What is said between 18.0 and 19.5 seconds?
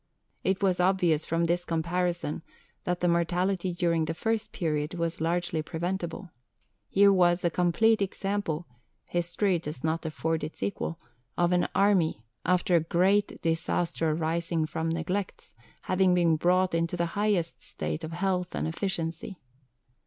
of health and efficiency."